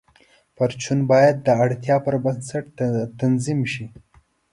پرچون 0.55 0.99
باید 1.11 1.35
د 1.41 1.47
اړتیا 1.63 1.95
پر 2.05 2.15
بنسټ 2.23 2.65
تنظیم 3.19 3.59
شي. 3.73 3.85